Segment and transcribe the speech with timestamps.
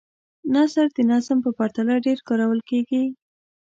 [0.53, 3.03] نثر د نظم په پرتله ډېر کارول کیږي.